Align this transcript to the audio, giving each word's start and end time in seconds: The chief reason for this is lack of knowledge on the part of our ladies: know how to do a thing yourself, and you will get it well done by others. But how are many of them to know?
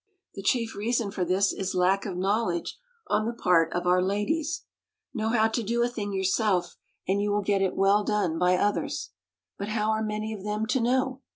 The 0.33 0.41
chief 0.41 0.75
reason 0.75 1.11
for 1.11 1.23
this 1.23 1.53
is 1.53 1.75
lack 1.75 2.07
of 2.07 2.17
knowledge 2.17 2.79
on 3.05 3.27
the 3.27 3.33
part 3.33 3.71
of 3.71 3.85
our 3.85 4.01
ladies: 4.01 4.63
know 5.13 5.29
how 5.29 5.47
to 5.49 5.61
do 5.61 5.83
a 5.83 5.87
thing 5.87 6.11
yourself, 6.11 6.75
and 7.07 7.21
you 7.21 7.31
will 7.31 7.43
get 7.43 7.61
it 7.61 7.75
well 7.75 8.03
done 8.03 8.39
by 8.39 8.55
others. 8.55 9.11
But 9.59 9.67
how 9.67 9.91
are 9.91 10.01
many 10.03 10.33
of 10.33 10.43
them 10.43 10.65
to 10.65 10.79
know? 10.79 11.21